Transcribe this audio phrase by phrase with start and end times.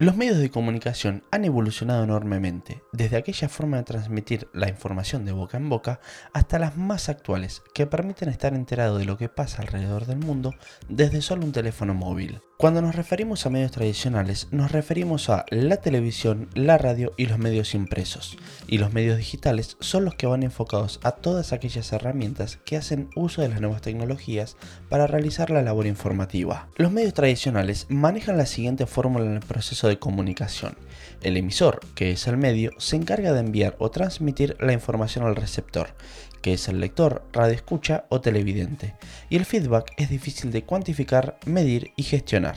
[0.00, 5.32] Los medios de comunicación han evolucionado enormemente, desde aquella forma de transmitir la información de
[5.32, 5.98] boca en boca
[6.32, 10.54] hasta las más actuales, que permiten estar enterado de lo que pasa alrededor del mundo
[10.88, 12.40] desde solo un teléfono móvil.
[12.60, 17.38] Cuando nos referimos a medios tradicionales, nos referimos a la televisión, la radio y los
[17.38, 18.36] medios impresos.
[18.66, 23.10] Y los medios digitales son los que van enfocados a todas aquellas herramientas que hacen
[23.14, 24.56] uso de las nuevas tecnologías
[24.88, 26.68] para realizar la labor informativa.
[26.74, 30.76] Los medios tradicionales manejan la siguiente fórmula en el proceso de comunicación.
[31.22, 35.36] El emisor, que es el medio, se encarga de enviar o transmitir la información al
[35.36, 35.94] receptor,
[36.42, 38.94] que es el lector, radioescucha o televidente,
[39.28, 42.56] y el feedback es difícil de cuantificar, medir y gestionar.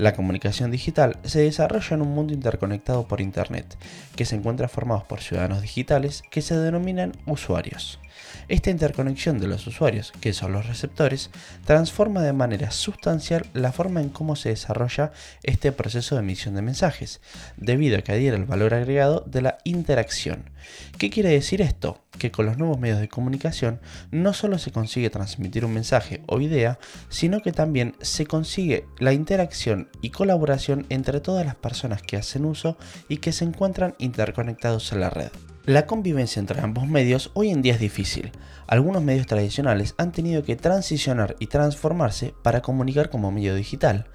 [0.00, 3.76] La comunicación digital se desarrolla en un mundo interconectado por Internet,
[4.16, 8.00] que se encuentra formado por ciudadanos digitales que se denominan usuarios.
[8.48, 11.30] Esta interconexión de los usuarios, que son los receptores,
[11.66, 16.62] transforma de manera sustancial la forma en cómo se desarrolla este proceso de emisión de
[16.62, 17.20] mensajes,
[17.58, 20.50] debido a que adhiere el valor agregado de la interacción.
[20.98, 22.02] ¿Qué quiere decir esto?
[22.18, 26.40] Que con los nuevos medios de comunicación no solo se consigue transmitir un mensaje o
[26.40, 32.16] idea, sino que también se consigue la interacción y colaboración entre todas las personas que
[32.16, 32.76] hacen uso
[33.08, 35.30] y que se encuentran interconectados en la red.
[35.66, 38.32] La convivencia entre ambos medios hoy en día es difícil.
[38.66, 44.06] Algunos medios tradicionales han tenido que transicionar y transformarse para comunicar como medio digital.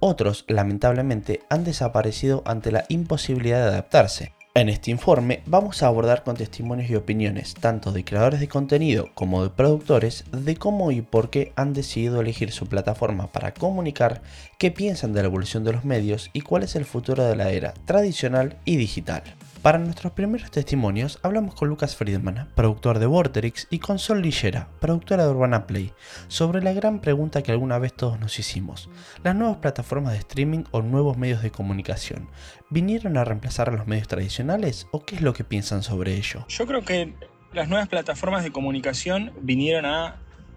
[0.00, 4.32] Otros, lamentablemente, han desaparecido ante la imposibilidad de adaptarse.
[4.54, 9.08] En este informe vamos a abordar con testimonios y opiniones tanto de creadores de contenido
[9.14, 14.20] como de productores de cómo y por qué han decidido elegir su plataforma para comunicar,
[14.58, 17.50] qué piensan de la evolución de los medios y cuál es el futuro de la
[17.50, 19.22] era tradicional y digital.
[19.62, 24.68] Para nuestros primeros testimonios hablamos con Lucas Friedman, productor de Vorterix, y con Sol Lillera,
[24.80, 25.92] productora de Urbana Play,
[26.26, 28.90] sobre la gran pregunta que alguna vez todos nos hicimos.
[29.22, 32.28] ¿Las nuevas plataformas de streaming o nuevos medios de comunicación
[32.70, 36.44] vinieron a reemplazar a los medios tradicionales o qué es lo que piensan sobre ello?
[36.48, 37.14] Yo creo que
[37.52, 40.16] las nuevas plataformas de comunicación vinieron a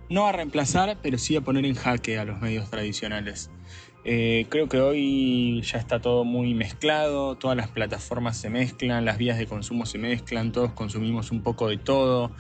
[0.09, 3.51] no a reemplazar, pero sí a poner en jaque a los medios tradicionales.
[4.07, 9.17] Eh, creo que hoy ya está todo muy mezclado, todas las plataformas se mezclan, las
[9.17, 12.31] vías de consumo se mezclan, todos consumimos un poco de todo.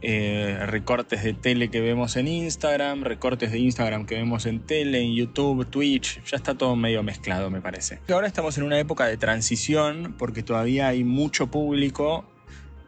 [0.00, 5.00] Eh, recortes de tele que vemos en Instagram, recortes de Instagram que vemos en tele,
[5.00, 7.98] en YouTube, Twitch, ya está todo medio mezclado me parece.
[8.08, 12.24] Ahora estamos en una época de transición porque todavía hay mucho público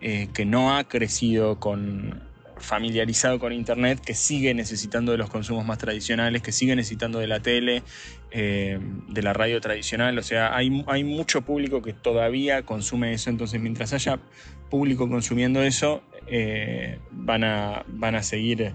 [0.00, 2.29] eh, que no ha crecido con
[2.60, 7.26] familiarizado con Internet, que sigue necesitando de los consumos más tradicionales, que sigue necesitando de
[7.26, 7.82] la tele,
[8.30, 8.78] eh,
[9.08, 10.18] de la radio tradicional.
[10.18, 14.18] O sea, hay, hay mucho público que todavía consume eso, entonces mientras haya
[14.70, 18.72] público consumiendo eso, eh, van, a, van a seguir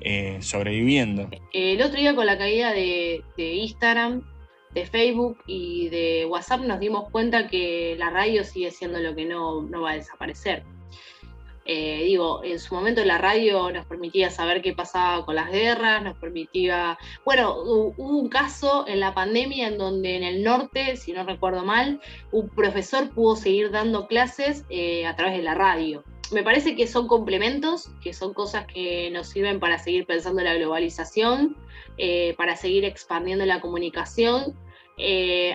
[0.00, 1.30] eh, sobreviviendo.
[1.52, 4.22] El otro día con la caída de, Instagram,
[4.74, 9.24] de Facebook y de WhatsApp nos dimos cuenta que la radio sigue siendo lo que
[9.24, 10.64] no, no va a desaparecer.
[11.68, 16.02] Eh, digo, en su momento la radio nos permitía saber qué pasaba con las guerras,
[16.02, 21.12] nos permitía, bueno, hubo un caso en la pandemia en donde en el norte, si
[21.12, 22.00] no recuerdo mal,
[22.30, 26.04] un profesor pudo seguir dando clases eh, a través de la radio.
[26.30, 30.54] Me parece que son complementos, que son cosas que nos sirven para seguir pensando la
[30.54, 31.56] globalización,
[31.98, 34.56] eh, para seguir expandiendo la comunicación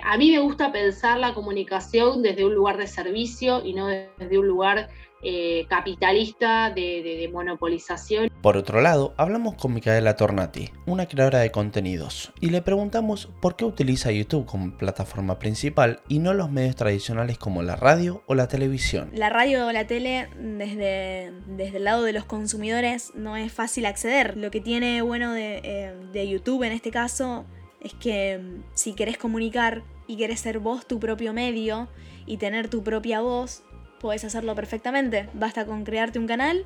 [0.04, 4.38] a mí me gusta pensar la comunicación desde un lugar de servicio y no desde
[4.38, 4.90] un lugar
[5.24, 8.30] eh, capitalista de, monopolización.
[8.42, 13.56] Por otro lado, hablamos con Micaela Tornati, una creadora de contenidos, y le preguntamos por
[13.56, 18.36] qué utiliza YouTube como plataforma principal y no los medios tradicionales como la radio o
[18.36, 19.12] la televisión.
[19.14, 23.86] La radio o la tele, desde, desde el lado de los consumidores, no es fácil
[23.86, 24.38] acceder.
[24.38, 27.46] Lo que tiene bueno de, eh, de YouTube en este caso
[27.80, 31.88] es que mm, si querés comunicar y querés ser vos tu propio medio
[32.26, 33.64] y tener tu propia voz,
[34.02, 35.30] Puedes hacerlo perfectamente.
[35.34, 36.66] Basta con crearte un canal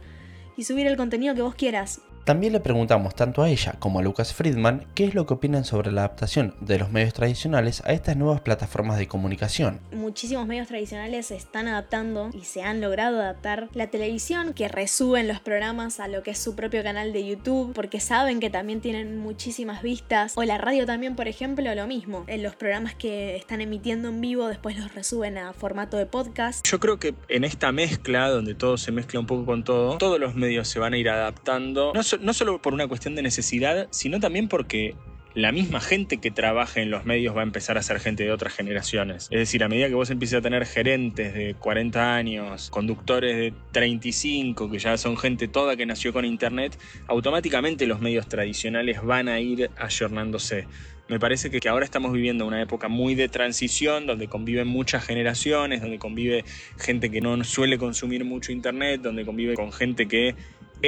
[0.55, 2.01] y subir el contenido que vos quieras.
[2.25, 5.63] También le preguntamos tanto a ella como a Lucas Friedman qué es lo que opinan
[5.63, 9.79] sobre la adaptación de los medios tradicionales a estas nuevas plataformas de comunicación.
[9.91, 15.27] Muchísimos medios tradicionales se están adaptando y se han logrado adaptar la televisión, que resuben
[15.27, 18.81] los programas a lo que es su propio canal de YouTube, porque saben que también
[18.81, 20.33] tienen muchísimas vistas.
[20.35, 22.23] O la radio también, por ejemplo, lo mismo.
[22.25, 26.65] En los programas que están emitiendo en vivo después los resuben a formato de podcast.
[26.67, 30.19] Yo creo que en esta mezcla, donde todo se mezcla un poco con todo, todos
[30.19, 31.93] los medios se van a ir adaptando.
[31.93, 34.95] No no solo por una cuestión de necesidad, sino también porque
[35.35, 38.31] la misma gente que trabaja en los medios va a empezar a ser gente de
[38.31, 39.27] otras generaciones.
[39.31, 43.53] Es decir, a medida que vos empieces a tener gerentes de 40 años, conductores de
[43.73, 49.27] 35, que ya son gente toda que nació con internet, automáticamente los medios tradicionales van
[49.27, 50.67] a ir ayornándose.
[51.07, 55.81] Me parece que ahora estamos viviendo una época muy de transición, donde conviven muchas generaciones,
[55.81, 56.45] donde convive
[56.79, 60.33] gente que no suele consumir mucho Internet, donde convive con gente que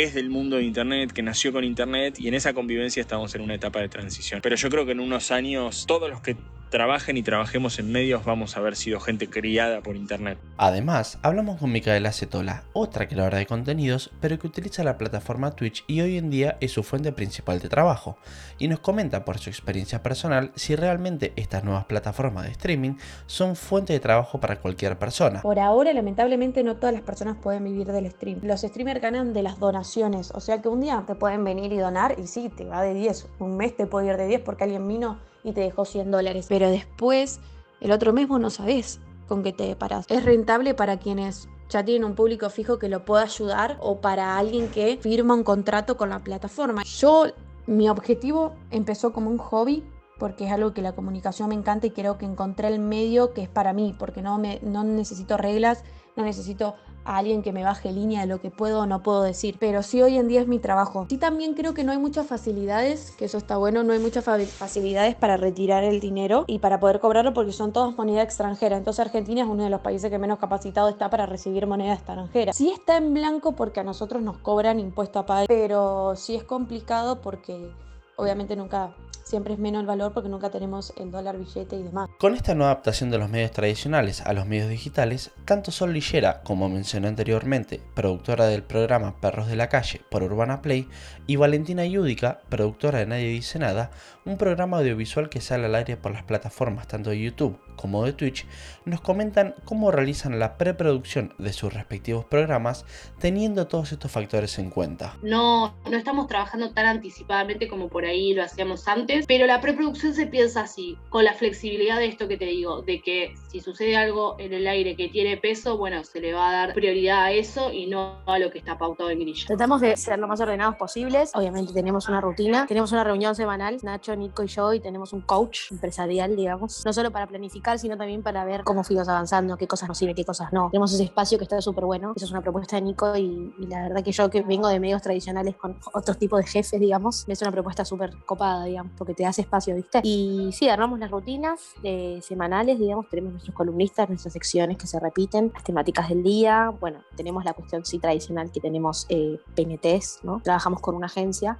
[0.04, 3.42] es del mundo de Internet, que nació con Internet y en esa convivencia estamos en
[3.42, 4.42] una etapa de transición.
[4.42, 6.36] Pero yo creo que en unos años todos los que
[6.70, 10.38] trabajen y trabajemos en medios vamos a haber sido gente criada por internet.
[10.58, 15.84] Además, hablamos con Micaela Cetola, otra creadora de contenidos, pero que utiliza la plataforma Twitch
[15.88, 18.18] y hoy en día es su fuente principal de trabajo,
[18.58, 23.56] y nos comenta por su experiencia personal si realmente estas nuevas plataformas de streaming son
[23.56, 25.42] fuente de trabajo para cualquier persona.
[25.42, 28.40] Por ahora, lamentablemente, no todas las personas pueden vivir del stream.
[28.44, 31.78] Los streamers ganan de las donaciones, o sea que un día te pueden venir y
[31.78, 34.64] donar y sí, te va de 10, un mes te puede ir de 10 porque
[34.66, 36.46] alguien vino y te dejó 100 dólares.
[36.50, 37.40] Pero después,
[37.80, 40.06] el otro mes vos no sabés con qué te paras.
[40.10, 44.38] Es rentable para quienes ya tienen un público fijo que lo pueda ayudar o para
[44.38, 46.84] alguien que firma un contrato con la plataforma.
[46.84, 47.28] Yo,
[47.66, 49.84] mi objetivo empezó como un hobby
[50.20, 53.44] porque es algo que la comunicación me encanta y creo que encontré el medio que
[53.44, 55.84] es para mí, porque no, me, no necesito reglas,
[56.18, 56.76] no necesito
[57.06, 59.82] a alguien que me baje línea de lo que puedo o no puedo decir, pero
[59.82, 61.06] sí hoy en día es mi trabajo.
[61.10, 64.26] Sí también creo que no hay muchas facilidades, que eso está bueno, no hay muchas
[64.26, 68.76] facilidades para retirar el dinero y para poder cobrarlo porque son todas moneda extranjera.
[68.76, 72.52] Entonces Argentina es uno de los países que menos capacitado está para recibir moneda extranjera.
[72.52, 76.44] Sí está en blanco porque a nosotros nos cobran impuesto a pagar, pero sí es
[76.44, 77.72] complicado porque
[78.18, 78.94] obviamente nunca
[79.28, 82.10] siempre es menos el valor porque nunca tenemos el dólar billete y demás.
[82.18, 86.42] Con esta nueva adaptación de los medios tradicionales a los medios digitales, tanto Sol Lillera,
[86.42, 90.88] como mencioné anteriormente, productora del programa Perros de la Calle por Urbana Play,
[91.28, 93.92] y Valentina Yudica, productora de Nadie Dice Nada,
[94.26, 98.14] un programa audiovisual que sale al aire por las plataformas tanto de YouTube como de
[98.14, 98.48] Twitch,
[98.86, 102.86] nos comentan cómo realizan la preproducción de sus respectivos programas
[103.20, 105.16] teniendo todos estos factores en cuenta.
[105.22, 110.16] No, no estamos trabajando tan anticipadamente como por ahí lo hacíamos antes, pero la preproducción
[110.16, 113.96] se piensa así, con la flexibilidad de esto que te digo, de que si sucede
[113.96, 117.32] algo en el aire que tiene peso, bueno, se le va a dar prioridad a
[117.32, 119.46] eso y no a lo que está pautado en grilla.
[119.48, 123.78] Tratamos de ser lo más ordenados posibles, obviamente tenemos una rutina, tenemos una reunión semanal,
[123.84, 127.98] Nacho, Nico y yo, y tenemos un coach empresarial, digamos, no solo para planificar, sino
[127.98, 130.70] también para ver cómo fuimos avanzando, qué cosas nos sirven, qué cosas no.
[130.72, 133.84] Tenemos ese espacio que está súper bueno, eso es una propuesta de Nico y, la
[133.84, 137.42] verdad que yo que vengo de medios tradicionales con otros tipos de jefes, digamos, es
[137.42, 140.02] una propuesta súper copada, digamos, porque te hace espacio, ¿viste?
[140.04, 145.00] Y sí, armamos las rutinas eh, semanales, digamos, tenemos nuestros columnistas, nuestras secciones que se
[145.00, 150.20] repiten, las temáticas del día, bueno, tenemos la cuestión sí tradicional que tenemos eh, PNTs,
[150.22, 150.40] ¿no?
[150.44, 151.58] Trabajamos con una agencia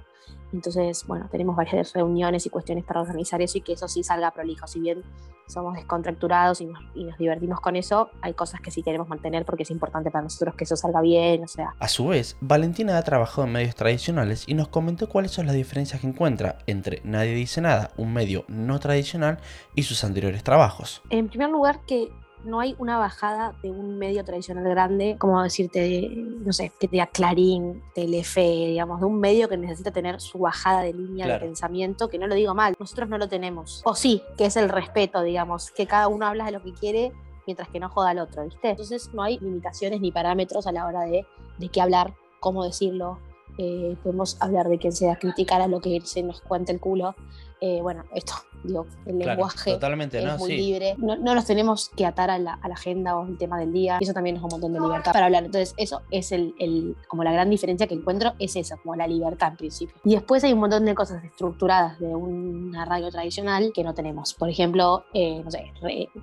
[0.52, 4.30] entonces, bueno, tenemos varias reuniones y cuestiones para organizar eso y que eso sí salga
[4.30, 4.66] prolijo.
[4.66, 5.02] Si bien
[5.46, 9.44] somos descontracturados y nos, y nos, divertimos con eso, hay cosas que sí queremos mantener
[9.44, 11.74] porque es importante para nosotros que eso salga bien, o sea.
[11.78, 15.54] A su vez, Valentina ha trabajado en medios tradicionales y nos comentó cuáles son las
[15.54, 19.38] diferencias que encuentra entre Nadie dice nada, un medio no tradicional,
[19.74, 21.02] y sus anteriores trabajos.
[21.10, 22.08] En primer lugar, que
[22.44, 26.92] no hay una bajada de un medio tradicional grande, como decirte, no sé, que te
[26.92, 31.38] diga Clarín, Telefe, digamos, de un medio que necesita tener su bajada de línea de
[31.38, 33.82] pensamiento, que no lo digo mal, nosotros no lo tenemos.
[33.84, 37.12] O sí, que es el respeto, digamos, que cada uno habla de lo que quiere
[37.46, 38.70] mientras que no joda al otro, ¿viste?
[38.70, 41.26] Entonces no hay limitaciones ni parámetros a la hora de,
[41.56, 43.18] de qué hablar, cómo decirlo.
[43.56, 47.14] Eh, podemos hablar de quien sea, criticar a lo que se nos cuente el culo.
[47.60, 48.34] Eh, bueno, esto
[48.64, 50.94] Digo, el lenguaje totalmente, es muy libre.
[50.98, 53.98] No, nos tenemos que atar a la, agenda o al tema del día.
[54.00, 55.44] Y eso también da un montón de libertad para hablar.
[55.44, 59.06] Entonces, eso es el, el, como la gran diferencia que encuentro, es esa, como la
[59.06, 59.96] libertad en principio.
[60.04, 64.34] Y después hay un montón de cosas estructuradas de una radio tradicional que no tenemos.
[64.34, 65.72] Por ejemplo, eh, no sé,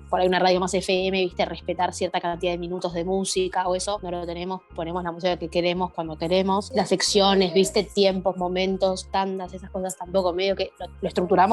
[0.08, 3.74] por ahí una radio más FM, viste, respetar cierta cantidad de minutos de música o
[3.74, 4.62] eso, no lo tenemos.
[4.74, 6.70] Ponemos la música que queremos cuando queremos.
[6.74, 10.70] Las secciones, viste, tiempos, momentos, tandas, esas cosas tampoco medio que
[11.00, 11.08] lo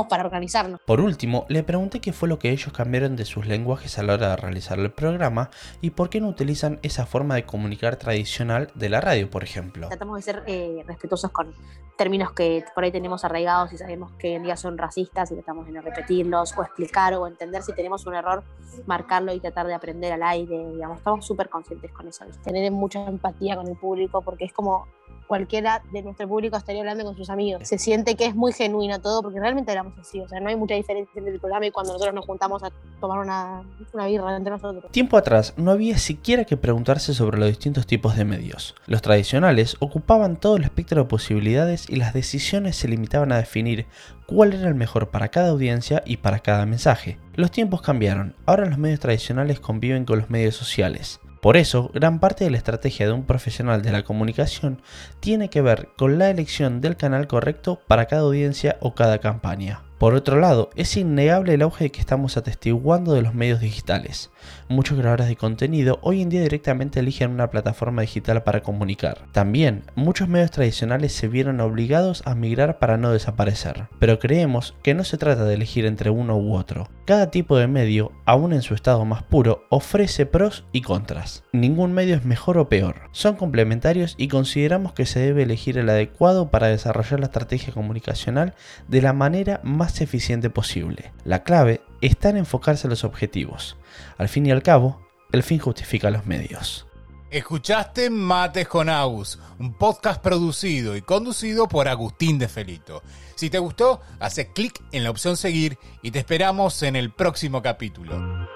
[0.07, 0.79] para organizarnos.
[0.85, 4.13] Por último, le pregunté qué fue lo que ellos cambiaron de sus lenguajes a la
[4.13, 5.49] hora de realizar el programa
[5.81, 9.87] y por qué no utilizan esa forma de comunicar tradicional de la radio, por ejemplo.
[9.87, 11.53] Tratamos de ser eh, respetuosos con
[11.97, 15.35] términos que por ahí tenemos arraigados y sabemos que hoy en día son racistas y
[15.35, 18.43] tratamos de repetirlos o explicar o entender si tenemos un error,
[18.85, 23.05] marcarlo y tratar de aprender al aire, digamos, estamos súper conscientes con eso, tener mucha
[23.05, 24.87] empatía con el público porque es como
[25.27, 27.67] cualquiera de nuestro público estaría hablando con sus amigos.
[27.67, 30.55] Se siente que es muy genuino todo, porque realmente éramos así, o sea, no hay
[30.55, 33.63] mucha diferencia entre el programa y cuando nosotros nos juntamos a tomar una,
[33.93, 34.91] una birra entre nosotros.
[34.91, 38.75] Tiempo atrás no había siquiera que preguntarse sobre los distintos tipos de medios.
[38.85, 43.87] Los tradicionales ocupaban todo el espectro de posibilidades y las decisiones se limitaban a definir
[44.25, 47.17] cuál era el mejor para cada audiencia y para cada mensaje.
[47.35, 51.19] Los tiempos cambiaron, ahora los medios tradicionales conviven con los medios sociales.
[51.43, 54.81] Por eso, gran parte de la estrategia de un profesional de la comunicación
[55.19, 59.81] tiene que ver con la elección del canal correcto para cada audiencia o cada campaña.
[60.03, 64.31] Por otro lado, es innegable el auge que estamos atestiguando de los medios digitales.
[64.67, 69.19] Muchos creadores de contenido hoy en día directamente eligen una plataforma digital para comunicar.
[69.31, 73.87] También, muchos medios tradicionales se vieron obligados a migrar para no desaparecer.
[73.97, 76.89] Pero creemos que no se trata de elegir entre uno u otro.
[77.05, 81.45] Cada tipo de medio, aún en su estado más puro, ofrece pros y contras.
[81.53, 83.03] Ningún medio es mejor o peor.
[83.13, 88.53] Son complementarios y consideramos que se debe elegir el adecuado para desarrollar la estrategia comunicacional
[88.89, 91.11] de la manera más eficiente posible.
[91.25, 93.77] La clave está en enfocarse en los objetivos.
[94.17, 96.87] Al fin y al cabo, el fin justifica los medios.
[97.29, 103.01] Escuchaste Mates con Agus, un podcast producido y conducido por Agustín de Felito.
[103.35, 107.63] Si te gustó, hace clic en la opción seguir y te esperamos en el próximo
[107.63, 108.47] capítulo.